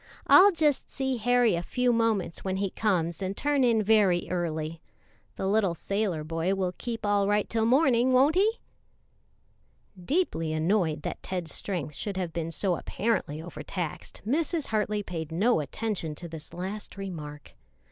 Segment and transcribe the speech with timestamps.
[0.25, 4.81] I'll just see Harry a few moments when he comes and turn in very early.
[5.35, 8.59] The little sailor boy will keep all right till morning, won't he?'"
[10.03, 14.69] Deeply annoyed that Ted's strength should have been so apparently overtaxed, Mrs.
[14.69, 17.53] Hartley paid no attention to this last remark.